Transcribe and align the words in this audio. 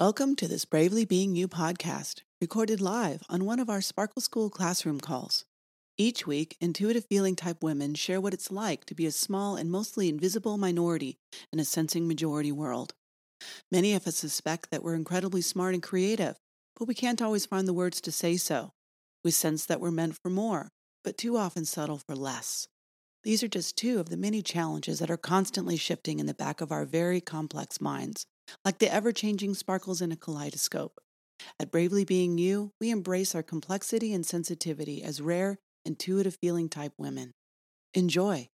Welcome 0.00 0.36
to 0.36 0.46
this 0.46 0.64
Bravely 0.64 1.04
Being 1.04 1.34
You 1.34 1.48
podcast, 1.48 2.20
recorded 2.40 2.80
live 2.80 3.24
on 3.28 3.44
one 3.44 3.58
of 3.58 3.68
our 3.68 3.80
Sparkle 3.80 4.22
School 4.22 4.48
classroom 4.48 5.00
calls. 5.00 5.44
Each 5.96 6.24
week, 6.24 6.56
intuitive 6.60 7.04
feeling 7.06 7.34
type 7.34 7.64
women 7.64 7.96
share 7.96 8.20
what 8.20 8.32
it's 8.32 8.52
like 8.52 8.84
to 8.84 8.94
be 8.94 9.06
a 9.06 9.10
small 9.10 9.56
and 9.56 9.72
mostly 9.72 10.08
invisible 10.08 10.56
minority 10.56 11.18
in 11.52 11.58
a 11.58 11.64
sensing 11.64 12.06
majority 12.06 12.52
world. 12.52 12.94
Many 13.72 13.92
of 13.92 14.06
us 14.06 14.14
suspect 14.14 14.70
that 14.70 14.84
we're 14.84 14.94
incredibly 14.94 15.40
smart 15.40 15.74
and 15.74 15.82
creative, 15.82 16.36
but 16.78 16.86
we 16.86 16.94
can't 16.94 17.20
always 17.20 17.46
find 17.46 17.66
the 17.66 17.74
words 17.74 18.00
to 18.02 18.12
say 18.12 18.36
so. 18.36 18.74
We 19.24 19.32
sense 19.32 19.66
that 19.66 19.80
we're 19.80 19.90
meant 19.90 20.16
for 20.22 20.30
more, 20.30 20.68
but 21.02 21.18
too 21.18 21.36
often 21.36 21.64
settle 21.64 21.98
for 21.98 22.14
less. 22.14 22.68
These 23.24 23.42
are 23.42 23.48
just 23.48 23.76
two 23.76 23.98
of 23.98 24.10
the 24.10 24.16
many 24.16 24.42
challenges 24.42 25.00
that 25.00 25.10
are 25.10 25.16
constantly 25.16 25.76
shifting 25.76 26.20
in 26.20 26.26
the 26.26 26.34
back 26.34 26.60
of 26.60 26.70
our 26.70 26.84
very 26.84 27.20
complex 27.20 27.80
minds 27.80 28.26
like 28.64 28.78
the 28.78 28.92
ever 28.92 29.12
changing 29.12 29.54
sparkles 29.54 30.00
in 30.00 30.12
a 30.12 30.16
kaleidoscope. 30.16 31.00
At 31.60 31.70
Bravely 31.70 32.04
Being 32.04 32.38
You, 32.38 32.72
we 32.80 32.90
embrace 32.90 33.34
our 33.34 33.42
complexity 33.42 34.12
and 34.12 34.26
sensitivity 34.26 35.02
as 35.02 35.20
rare, 35.20 35.58
intuitive 35.84 36.36
feeling 36.40 36.68
type 36.68 36.92
women. 36.98 37.34
Enjoy. 37.94 38.48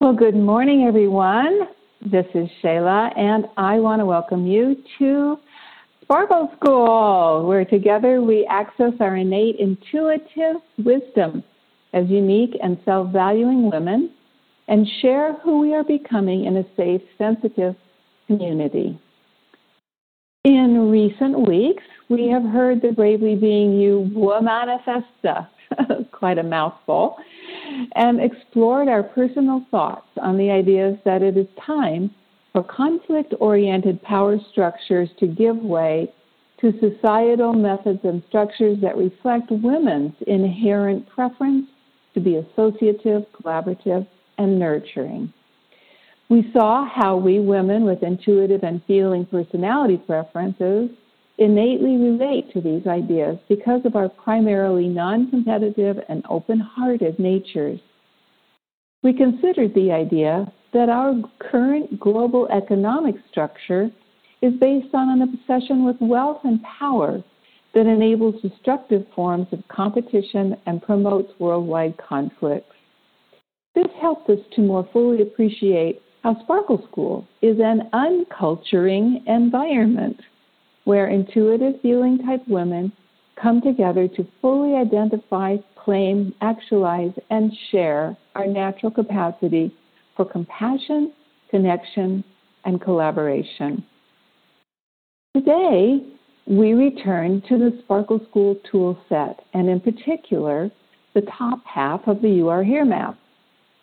Well, 0.00 0.14
good 0.14 0.36
morning, 0.36 0.84
everyone. 0.86 1.60
This 2.00 2.26
is 2.34 2.48
Shayla, 2.62 3.18
and 3.18 3.46
I 3.56 3.80
want 3.80 4.00
to 4.00 4.06
welcome 4.06 4.46
you 4.46 4.76
to 4.98 5.38
Sparkle 6.02 6.52
School, 6.56 7.46
where 7.46 7.64
together 7.64 8.22
we 8.22 8.46
access 8.48 8.92
our 9.00 9.16
innate 9.16 9.56
intuitive 9.58 10.62
wisdom 10.78 11.42
as 11.92 12.08
unique 12.08 12.56
and 12.62 12.78
self 12.84 13.12
valuing 13.12 13.70
women 13.70 14.10
and 14.68 14.86
share 15.00 15.32
who 15.42 15.60
we 15.60 15.74
are 15.74 15.84
becoming 15.84 16.44
in 16.44 16.58
a 16.58 16.64
safe, 16.76 17.00
sensitive 17.16 17.74
community. 18.26 19.00
In 20.44 20.90
recent 20.90 21.48
weeks, 21.48 21.82
we 22.08 22.28
have 22.28 22.44
heard 22.44 22.80
the 22.80 22.92
Bravely 22.92 23.34
Being 23.34 23.72
You 23.72 24.10
Womanifesta, 24.14 25.48
quite 26.12 26.38
a 26.38 26.42
mouthful, 26.42 27.16
and 27.94 28.20
explored 28.20 28.88
our 28.88 29.02
personal 29.02 29.66
thoughts 29.70 30.08
on 30.20 30.38
the 30.38 30.50
ideas 30.50 30.96
that 31.04 31.22
it 31.22 31.36
is 31.36 31.46
time 31.64 32.10
for 32.52 32.62
conflict 32.62 33.34
oriented 33.40 34.02
power 34.02 34.38
structures 34.50 35.08
to 35.18 35.26
give 35.26 35.56
way 35.56 36.12
to 36.60 36.72
societal 36.80 37.52
methods 37.52 38.00
and 38.04 38.22
structures 38.28 38.78
that 38.80 38.96
reflect 38.96 39.50
women's 39.50 40.14
inherent 40.26 41.08
preference 41.08 41.66
to 42.14 42.20
be 42.20 42.36
associative, 42.36 43.24
collaborative, 43.32 44.06
and 44.38 44.58
nurturing. 44.58 45.32
We 46.30 46.50
saw 46.52 46.86
how 46.86 47.16
we 47.16 47.40
women 47.40 47.84
with 47.84 48.02
intuitive 48.02 48.62
and 48.62 48.82
feeling 48.86 49.26
personality 49.26 49.96
preferences 49.96 50.90
innately 51.38 51.96
relate 51.96 52.52
to 52.52 52.60
these 52.60 52.86
ideas 52.86 53.38
because 53.48 53.80
of 53.84 53.96
our 53.96 54.08
primarily 54.08 54.88
non 54.88 55.30
competitive 55.30 55.96
and 56.08 56.24
open 56.28 56.60
hearted 56.60 57.18
natures. 57.18 57.80
We 59.02 59.12
considered 59.12 59.74
the 59.74 59.92
idea 59.92 60.52
that 60.74 60.88
our 60.88 61.14
current 61.38 61.98
global 61.98 62.48
economic 62.48 63.14
structure 63.30 63.90
is 64.42 64.52
based 64.60 64.94
on 64.94 65.08
an 65.08 65.22
obsession 65.22 65.84
with 65.84 65.96
wealth 66.00 66.40
and 66.44 66.60
power 66.62 67.22
that 67.74 67.86
enables 67.86 68.40
destructive 68.42 69.06
forms 69.14 69.46
of 69.52 69.66
competition 69.68 70.56
and 70.66 70.82
promotes 70.82 71.32
worldwide 71.38 71.94
conflicts. 71.96 72.74
This 73.74 73.86
helps 74.00 74.28
us 74.28 74.38
to 74.56 74.62
more 74.62 74.88
fully 74.92 75.22
appreciate 75.22 76.02
how 76.22 76.40
Sparkle 76.42 76.84
School 76.90 77.26
is 77.42 77.58
an 77.60 77.88
unculturing 77.92 79.22
environment 79.26 80.20
where 80.84 81.08
intuitive 81.08 81.80
feeling 81.80 82.18
type 82.18 82.42
women 82.48 82.92
come 83.40 83.60
together 83.60 84.08
to 84.08 84.26
fully 84.40 84.74
identify, 84.74 85.56
claim, 85.76 86.34
actualize, 86.40 87.12
and 87.30 87.52
share 87.70 88.16
our 88.34 88.46
natural 88.46 88.90
capacity 88.90 89.72
for 90.16 90.24
compassion, 90.24 91.12
connection, 91.50 92.24
and 92.64 92.80
collaboration. 92.80 93.84
Today, 95.36 96.00
we 96.46 96.72
return 96.72 97.42
to 97.48 97.58
the 97.58 97.78
Sparkle 97.84 98.20
School 98.28 98.56
tool 98.70 98.98
set, 99.08 99.40
and 99.54 99.68
in 99.68 99.80
particular, 99.80 100.70
the 101.14 101.22
top 101.38 101.60
half 101.64 102.00
of 102.06 102.22
the 102.22 102.28
You 102.28 102.48
Are 102.48 102.64
Here 102.64 102.84
map 102.84 103.16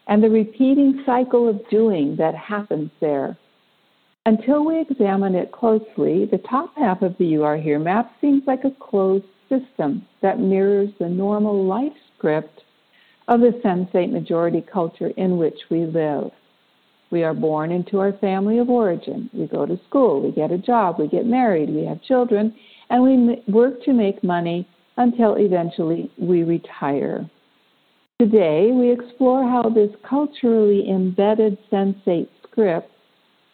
and 0.07 0.23
the 0.23 0.29
repeating 0.29 1.03
cycle 1.05 1.47
of 1.49 1.67
doing 1.69 2.15
that 2.17 2.35
happens 2.35 2.91
there. 3.01 3.37
Until 4.27 4.65
we 4.65 4.79
examine 4.81 5.35
it 5.35 5.51
closely, 5.51 6.25
the 6.25 6.41
top 6.49 6.75
half 6.75 7.01
of 7.01 7.15
the 7.17 7.25
You 7.25 7.43
Are 7.43 7.57
Here 7.57 7.79
map 7.79 8.11
seems 8.19 8.43
like 8.47 8.63
a 8.63 8.71
closed 8.79 9.25
system 9.49 10.05
that 10.21 10.39
mirrors 10.39 10.89
the 10.99 11.09
normal 11.09 11.63
life 11.65 11.93
script 12.17 12.61
of 13.27 13.41
the 13.41 13.59
sensate 13.63 14.11
majority 14.11 14.61
culture 14.61 15.11
in 15.17 15.37
which 15.37 15.59
we 15.69 15.85
live. 15.85 16.31
We 17.11 17.23
are 17.23 17.33
born 17.33 17.71
into 17.71 17.99
our 17.99 18.13
family 18.13 18.57
of 18.57 18.69
origin. 18.69 19.29
We 19.33 19.47
go 19.47 19.65
to 19.65 19.79
school, 19.87 20.21
we 20.21 20.31
get 20.31 20.51
a 20.51 20.57
job, 20.57 20.97
we 20.99 21.07
get 21.07 21.25
married, 21.25 21.69
we 21.69 21.85
have 21.85 22.01
children, 22.01 22.55
and 22.89 23.03
we 23.03 23.43
work 23.47 23.83
to 23.83 23.93
make 23.93 24.23
money 24.23 24.67
until 24.97 25.35
eventually 25.35 26.11
we 26.17 26.43
retire. 26.43 27.29
Today, 28.21 28.71
we 28.71 28.93
explore 28.93 29.43
how 29.43 29.63
this 29.63 29.89
culturally 30.07 30.89
embedded 30.89 31.57
sensate 31.69 32.29
script 32.43 32.89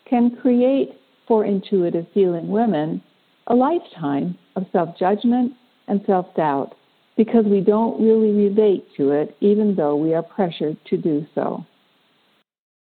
can 0.07 0.37
create 0.39 0.91
for 1.27 1.45
intuitive 1.45 2.05
feeling 2.13 2.47
women 2.47 3.01
a 3.47 3.55
lifetime 3.55 4.37
of 4.55 4.67
self 4.71 4.95
judgment 4.99 5.53
and 5.87 5.99
self 6.05 6.27
doubt 6.35 6.75
because 7.17 7.43
we 7.45 7.61
don't 7.61 7.99
really 7.99 8.31
relate 8.33 8.85
to 8.97 9.09
it, 9.09 9.35
even 9.39 9.73
though 9.75 9.95
we 9.95 10.13
are 10.13 10.21
pressured 10.21 10.77
to 10.85 10.95
do 10.95 11.25
so. 11.33 11.65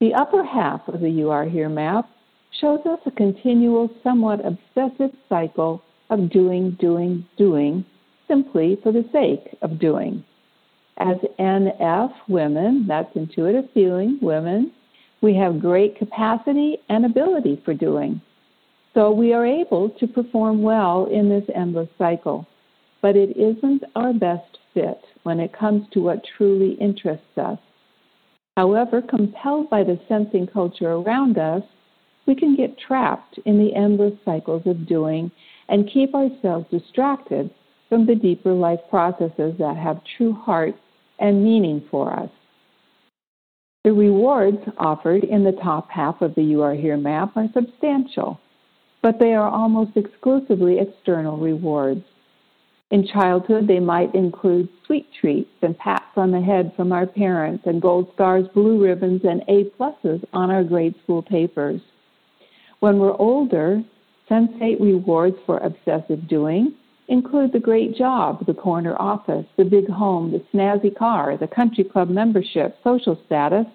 The 0.01 0.15
upper 0.15 0.43
half 0.43 0.81
of 0.89 1.01
the 1.01 1.11
You 1.11 1.31
Are 1.31 1.45
Here 1.45 1.69
map 1.69 2.11
shows 2.61 2.81
us 2.87 2.99
a 3.07 3.13
continual, 3.13 3.89
somewhat 4.03 4.41
obsessive 4.45 5.17
cycle 5.29 5.83
of 6.11 6.29
doing, 6.31 6.77
doing, 6.81 7.25
doing, 7.37 7.85
simply 8.27 8.79
for 8.83 8.91
the 8.91 9.09
sake 9.13 9.57
of 9.63 9.79
doing. 9.79 10.25
As 10.99 11.17
NF 11.39 12.13
women, 12.29 12.85
that's 12.89 13.15
intuitive 13.15 13.67
feeling 13.73 14.19
women, 14.21 14.73
we 15.21 15.35
have 15.37 15.61
great 15.61 15.97
capacity 15.97 16.79
and 16.89 17.05
ability 17.05 17.63
for 17.65 17.73
doing. 17.73 18.21
So 18.95 19.13
we 19.13 19.33
are 19.33 19.47
able 19.47 19.91
to 19.91 20.07
perform 20.09 20.61
well 20.63 21.07
in 21.07 21.29
this 21.29 21.45
endless 21.55 21.89
cycle. 21.99 22.47
But 23.01 23.15
it 23.15 23.37
isn't 23.37 23.85
our 23.95 24.13
best 24.13 24.59
fit 24.75 25.01
when 25.23 25.39
it 25.39 25.57
comes 25.57 25.87
to 25.93 26.01
what 26.01 26.25
truly 26.37 26.73
interests 26.81 27.39
us. 27.39 27.59
However, 28.57 29.01
compelled 29.01 29.71
by 29.71 29.85
the 29.85 30.01
sensing 30.09 30.49
culture 30.49 30.91
around 30.95 31.39
us, 31.39 31.63
we 32.27 32.35
can 32.35 32.57
get 32.57 32.77
trapped 32.77 33.39
in 33.45 33.57
the 33.57 33.73
endless 33.73 34.15
cycles 34.25 34.63
of 34.67 34.89
doing 34.89 35.31
and 35.69 35.91
keep 35.93 36.13
ourselves 36.13 36.67
distracted 36.73 37.51
from 37.89 38.05
the 38.05 38.17
deeper 38.17 38.53
life 38.53 38.81
processes 38.91 39.55
that 39.59 39.77
have 39.77 40.01
true 40.17 40.33
heart 40.33 40.75
and 41.19 41.43
meaning 41.43 41.85
for 41.91 42.13
us. 42.13 42.31
The 43.85 43.93
rewards 43.93 44.59
offered 44.77 45.25
in 45.25 45.45
the 45.45 45.53
top 45.53 45.91
half 45.91 46.21
of 46.21 46.35
the 46.35 46.43
You 46.43 46.63
Are 46.63 46.75
Here 46.75 46.97
map 46.97 47.37
are 47.37 47.49
substantial, 47.55 48.41
but 49.03 49.19
they 49.19 49.35
are 49.35 49.49
almost 49.49 49.97
exclusively 49.97 50.79
external 50.79 51.37
rewards. 51.37 52.05
In 52.91 53.07
childhood, 53.07 53.67
they 53.67 53.81
might 53.81 54.15
include 54.15 54.69
sweet 54.87 55.07
treats 55.21 55.51
and 55.63 55.79
pats 55.79 56.17
on 56.17 56.31
the 56.31 56.41
head 56.41 56.73
from 56.75 56.91
our 56.91 57.07
parents 57.07 57.65
and 57.67 57.83
gold 57.83 58.11
stars, 58.15 58.47
blue 58.55 58.83
ribbons, 58.83 59.23
and 59.25 59.43
A 59.49 59.65
pluses 59.79 60.25
on 60.33 60.51
our 60.51 60.65
grade 60.65 60.95
school 61.05 61.23
papers. 61.23 61.81
When 62.81 62.99
we're 62.99 63.17
older, 63.17 63.83
sensate 64.29 64.81
rewards 64.81 65.37
for 65.47 65.59
obsessive 65.59 66.27
doing 66.29 66.75
include 67.09 67.53
the 67.53 67.59
great 67.59 67.97
job, 67.97 68.45
the 68.47 68.55
corner 68.55 68.95
office, 69.01 69.47
the 69.57 69.65
big 69.65 69.89
home, 69.89 70.31
the 70.31 70.45
snazzy 70.53 70.95
car, 70.97 71.37
the 71.37 71.47
country 71.47 71.85
club 71.85 72.09
membership, 72.09 72.77
social 72.85 73.21
status, 73.27 73.67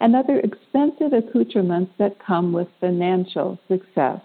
and 0.00 0.14
other 0.14 0.40
expensive 0.40 1.12
accoutrements 1.12 1.92
that 1.98 2.24
come 2.24 2.52
with 2.52 2.68
financial 2.80 3.58
success. 3.68 4.20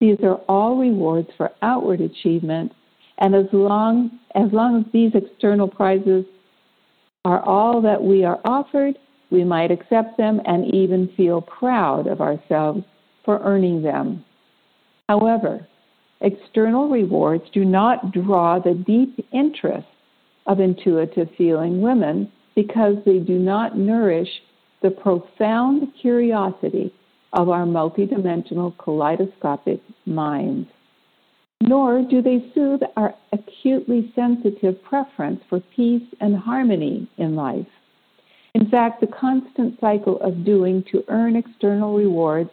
These 0.00 0.18
are 0.24 0.40
all 0.48 0.76
rewards 0.76 1.28
for 1.36 1.50
outward 1.62 2.00
achievement, 2.00 2.72
and 3.18 3.34
as 3.34 3.46
long 3.52 4.18
as, 4.34 4.52
long 4.52 4.80
as 4.80 4.92
these 4.92 5.12
external 5.14 5.68
prizes 5.68 6.24
are 7.24 7.40
all 7.42 7.80
that 7.82 8.02
we 8.02 8.24
are 8.24 8.40
offered, 8.44 8.98
we 9.30 9.44
might 9.44 9.70
accept 9.70 10.16
them 10.16 10.40
and 10.44 10.74
even 10.74 11.08
feel 11.16 11.40
proud 11.40 12.06
of 12.08 12.20
ourselves 12.20 12.82
for 13.24 13.38
earning 13.44 13.82
them. 13.82 14.24
However, 15.08 15.68
External 16.22 16.88
rewards 16.88 17.44
do 17.52 17.64
not 17.64 18.12
draw 18.12 18.58
the 18.58 18.74
deep 18.74 19.26
interest 19.32 19.86
of 20.46 20.60
intuitive 20.60 21.28
feeling 21.36 21.80
women 21.80 22.30
because 22.54 22.96
they 23.04 23.18
do 23.18 23.38
not 23.38 23.76
nourish 23.76 24.28
the 24.82 24.90
profound 24.90 25.88
curiosity 26.00 26.94
of 27.32 27.48
our 27.48 27.64
multidimensional 27.64 28.76
kaleidoscopic 28.78 29.80
minds. 30.06 30.68
Nor 31.60 32.02
do 32.02 32.22
they 32.22 32.44
soothe 32.54 32.82
our 32.96 33.14
acutely 33.32 34.12
sensitive 34.14 34.82
preference 34.82 35.40
for 35.48 35.60
peace 35.74 36.02
and 36.20 36.36
harmony 36.36 37.08
in 37.18 37.34
life. 37.34 37.66
In 38.54 38.68
fact, 38.68 39.00
the 39.00 39.06
constant 39.06 39.80
cycle 39.80 40.20
of 40.20 40.44
doing 40.44 40.84
to 40.92 41.04
earn 41.08 41.36
external 41.36 41.96
rewards 41.96 42.50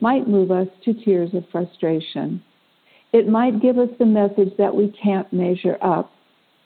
might 0.00 0.28
move 0.28 0.50
us 0.50 0.68
to 0.84 0.92
tears 0.92 1.30
of 1.34 1.44
frustration. 1.50 2.42
It 3.16 3.28
might 3.28 3.62
give 3.62 3.78
us 3.78 3.88
the 3.98 4.04
message 4.04 4.54
that 4.58 4.76
we 4.76 4.88
can't 5.02 5.32
measure 5.32 5.78
up 5.80 6.12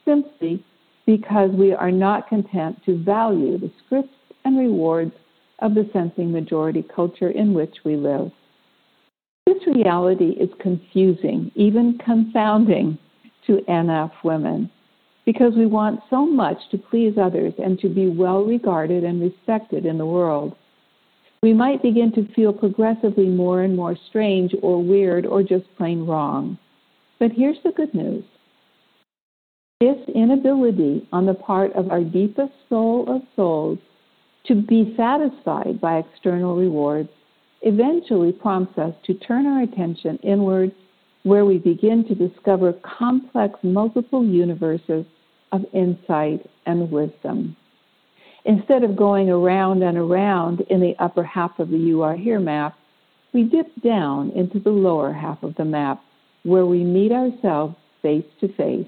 simply 0.04 0.64
because 1.06 1.52
we 1.52 1.72
are 1.72 1.92
not 1.92 2.28
content 2.28 2.84
to 2.86 3.00
value 3.04 3.56
the 3.56 3.70
scripts 3.86 4.16
and 4.44 4.58
rewards 4.58 5.12
of 5.60 5.76
the 5.76 5.88
sensing 5.92 6.32
majority 6.32 6.82
culture 6.82 7.30
in 7.30 7.54
which 7.54 7.76
we 7.84 7.94
live. 7.94 8.32
This 9.46 9.64
reality 9.64 10.30
is 10.30 10.50
confusing, 10.58 11.52
even 11.54 11.96
confounding 12.04 12.98
to 13.46 13.58
NF 13.68 14.10
women 14.24 14.68
because 15.24 15.52
we 15.56 15.66
want 15.66 16.00
so 16.10 16.26
much 16.26 16.58
to 16.72 16.78
please 16.78 17.14
others 17.16 17.54
and 17.62 17.78
to 17.78 17.88
be 17.88 18.08
well 18.08 18.44
regarded 18.44 19.04
and 19.04 19.22
respected 19.22 19.86
in 19.86 19.98
the 19.98 20.06
world. 20.06 20.56
We 21.42 21.54
might 21.54 21.82
begin 21.82 22.12
to 22.12 22.28
feel 22.34 22.52
progressively 22.52 23.28
more 23.28 23.62
and 23.62 23.74
more 23.74 23.96
strange 24.08 24.54
or 24.62 24.82
weird 24.82 25.24
or 25.24 25.42
just 25.42 25.64
plain 25.76 26.04
wrong. 26.04 26.58
But 27.18 27.32
here's 27.32 27.62
the 27.64 27.72
good 27.72 27.94
news. 27.94 28.24
This 29.80 29.96
inability 30.14 31.08
on 31.12 31.24
the 31.24 31.32
part 31.32 31.72
of 31.72 31.90
our 31.90 32.04
deepest 32.04 32.52
soul 32.68 33.06
of 33.08 33.22
souls 33.34 33.78
to 34.46 34.54
be 34.54 34.94
satisfied 34.96 35.80
by 35.80 35.98
external 35.98 36.56
rewards 36.56 37.08
eventually 37.62 38.32
prompts 38.32 38.76
us 38.78 38.94
to 39.04 39.14
turn 39.14 39.46
our 39.46 39.62
attention 39.62 40.18
inward 40.22 40.72
where 41.22 41.46
we 41.46 41.56
begin 41.58 42.04
to 42.08 42.14
discover 42.14 42.74
complex 42.98 43.54
multiple 43.62 44.24
universes 44.24 45.06
of 45.52 45.64
insight 45.72 46.48
and 46.66 46.90
wisdom. 46.90 47.56
Instead 48.44 48.84
of 48.84 48.96
going 48.96 49.28
around 49.28 49.82
and 49.82 49.98
around 49.98 50.62
in 50.70 50.80
the 50.80 50.94
upper 50.98 51.22
half 51.22 51.58
of 51.58 51.70
the 51.70 51.78
You 51.78 52.02
Are 52.02 52.16
Here 52.16 52.40
map, 52.40 52.76
we 53.32 53.44
dip 53.44 53.66
down 53.82 54.30
into 54.30 54.58
the 54.58 54.70
lower 54.70 55.12
half 55.12 55.42
of 55.42 55.54
the 55.56 55.64
map 55.64 56.02
where 56.42 56.66
we 56.66 56.82
meet 56.82 57.12
ourselves 57.12 57.76
face 58.02 58.24
to 58.40 58.48
face. 58.54 58.86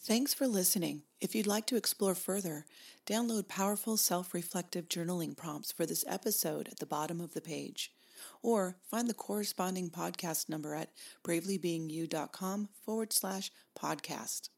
Thanks 0.00 0.34
for 0.34 0.48
listening. 0.48 1.02
If 1.20 1.34
you'd 1.36 1.46
like 1.46 1.66
to 1.68 1.76
explore 1.76 2.16
further, 2.16 2.66
download 3.06 3.48
powerful 3.48 3.96
self 3.96 4.34
reflective 4.34 4.88
journaling 4.88 5.36
prompts 5.36 5.70
for 5.70 5.86
this 5.86 6.04
episode 6.08 6.68
at 6.68 6.80
the 6.80 6.86
bottom 6.86 7.20
of 7.20 7.34
the 7.34 7.40
page. 7.40 7.92
Or 8.42 8.76
find 8.90 9.08
the 9.08 9.14
corresponding 9.14 9.90
podcast 9.90 10.48
number 10.48 10.74
at 10.74 10.90
bravelybeingyou.com 11.24 12.68
forward 12.84 13.12
slash 13.12 13.52
podcast. 13.78 14.48